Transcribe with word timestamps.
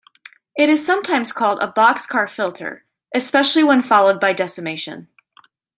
It 0.57 0.67
is 0.67 0.83
sometimes 0.83 1.31
called 1.31 1.59
a 1.61 1.71
boxcar 1.71 2.27
filter, 2.27 2.83
especially 3.13 3.63
when 3.63 3.83
followed 3.83 4.19
by 4.19 4.33
decimation. 4.33 5.09